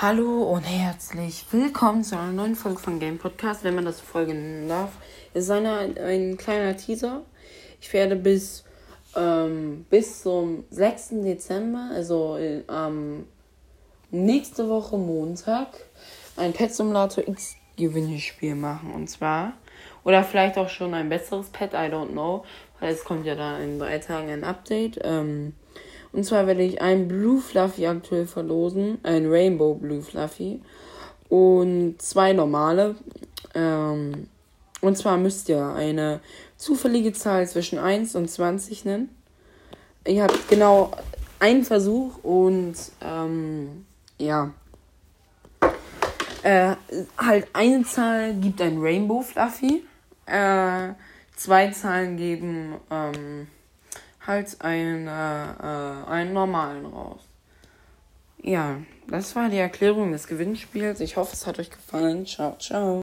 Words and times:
Hallo 0.00 0.44
und 0.44 0.62
herzlich 0.62 1.44
willkommen 1.50 2.04
zu 2.04 2.16
einer 2.16 2.30
neuen 2.30 2.54
Folge 2.54 2.78
von 2.78 3.00
Game 3.00 3.18
Podcast, 3.18 3.64
wenn 3.64 3.74
man 3.74 3.84
das 3.84 4.00
Folge 4.00 4.32
nennen 4.32 4.68
darf. 4.68 4.92
Es 5.34 5.46
ist 5.46 5.50
eine, 5.50 5.92
ein 6.00 6.36
kleiner 6.36 6.76
Teaser. 6.76 7.22
Ich 7.80 7.92
werde 7.92 8.14
bis, 8.14 8.62
ähm, 9.16 9.86
bis 9.90 10.22
zum 10.22 10.62
6. 10.70 11.08
Dezember, 11.24 11.90
also 11.92 12.38
ähm, 12.38 13.26
nächste 14.12 14.68
Woche 14.68 14.96
Montag, 14.96 15.66
ein 16.36 16.52
Pet 16.52 16.72
Simulator 16.72 17.26
X 17.26 17.56
Gewinnspiel 17.76 18.54
machen. 18.54 18.92
Und 18.94 19.08
zwar, 19.10 19.54
oder 20.04 20.22
vielleicht 20.22 20.58
auch 20.58 20.68
schon 20.68 20.94
ein 20.94 21.08
besseres 21.08 21.48
Pet, 21.48 21.72
I 21.72 21.90
don't 21.90 22.12
know, 22.12 22.44
weil 22.78 22.92
es 22.94 23.02
kommt 23.02 23.26
ja 23.26 23.34
da 23.34 23.58
in 23.58 23.80
drei 23.80 23.98
Tagen 23.98 24.30
ein 24.30 24.44
Update. 24.44 25.00
Ähm, 25.02 25.54
und 26.12 26.24
zwar 26.24 26.46
werde 26.46 26.62
ich 26.62 26.80
ein 26.80 27.08
Blue 27.08 27.40
Fluffy 27.40 27.86
aktuell 27.86 28.26
verlosen, 28.26 28.98
ein 29.02 29.26
Rainbow 29.30 29.74
Blue 29.74 30.02
Fluffy 30.02 30.60
und 31.28 32.00
zwei 32.00 32.32
normale. 32.32 32.96
Ähm, 33.54 34.28
und 34.80 34.96
zwar 34.96 35.16
müsst 35.16 35.48
ihr 35.48 35.64
eine 35.64 36.20
zufällige 36.56 37.12
Zahl 37.12 37.46
zwischen 37.48 37.78
1 37.78 38.14
und 38.14 38.28
20 38.30 38.84
nennen. 38.84 39.08
Ihr 40.06 40.22
habt 40.22 40.48
genau 40.48 40.92
einen 41.38 41.64
Versuch 41.64 42.22
und 42.22 42.74
ähm, 43.02 43.84
ja. 44.18 44.52
Äh, 46.42 46.76
halt 47.18 47.48
eine 47.52 47.82
Zahl 47.84 48.34
gibt 48.34 48.62
ein 48.62 48.78
Rainbow 48.78 49.22
Fluffy. 49.22 49.84
Äh, 50.26 50.90
zwei 51.36 51.70
Zahlen 51.70 52.16
geben 52.16 52.74
ähm, 52.90 53.48
halt 54.28 54.60
einen, 54.60 55.08
äh, 55.08 56.10
einen 56.10 56.32
normalen 56.32 56.86
raus. 56.86 57.20
Ja, 58.40 58.76
das 59.08 59.34
war 59.34 59.48
die 59.48 59.58
Erklärung 59.58 60.12
des 60.12 60.28
Gewinnspiels. 60.28 61.00
Ich 61.00 61.16
hoffe, 61.16 61.32
es 61.32 61.46
hat 61.46 61.58
euch 61.58 61.70
gefallen. 61.70 62.24
Ciao, 62.24 62.56
ciao. 62.58 62.96